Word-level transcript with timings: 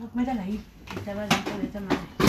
No, 0.00 0.08
mírala 0.14 0.40
ahí. 0.40 0.58
Estaba 0.96 1.26
dentro 1.26 1.58
de 1.58 1.64
esta 1.66 1.80
madre. 1.80 2.19